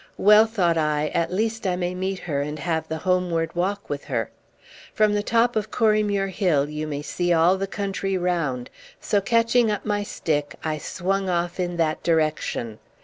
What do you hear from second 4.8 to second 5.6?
From the top